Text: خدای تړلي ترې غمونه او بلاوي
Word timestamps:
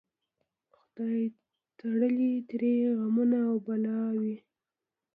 خدای 0.79 1.23
تړلي 1.77 2.33
ترې 2.49 2.75
غمونه 2.99 3.39
او 3.49 3.55
بلاوي 3.65 4.35